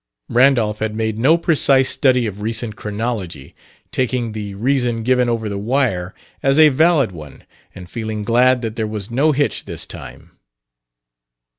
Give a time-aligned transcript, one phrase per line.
[0.29, 3.53] Randolph had made no precise study of recent chronology,
[3.91, 7.43] taking the reason given over the wire as a valid one
[7.75, 10.31] and feeling glad that there was no hitch this time.